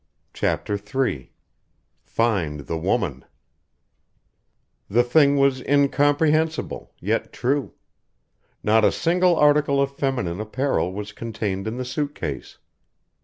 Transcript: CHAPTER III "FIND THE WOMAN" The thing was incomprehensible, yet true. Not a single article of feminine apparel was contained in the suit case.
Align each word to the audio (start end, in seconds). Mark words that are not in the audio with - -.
CHAPTER 0.33 0.79
III 0.81 1.31
"FIND 2.01 2.61
THE 2.61 2.75
WOMAN" 2.79 3.23
The 4.89 5.03
thing 5.03 5.37
was 5.37 5.61
incomprehensible, 5.61 6.91
yet 6.99 7.31
true. 7.31 7.75
Not 8.63 8.83
a 8.83 8.91
single 8.91 9.35
article 9.35 9.79
of 9.79 9.95
feminine 9.95 10.41
apparel 10.41 10.91
was 10.91 11.11
contained 11.11 11.67
in 11.67 11.77
the 11.77 11.85
suit 11.85 12.15
case. 12.15 12.57